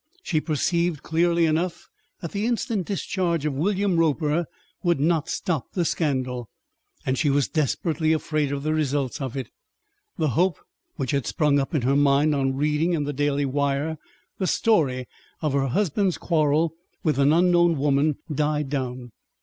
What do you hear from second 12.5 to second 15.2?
reading in the Daily Wire the story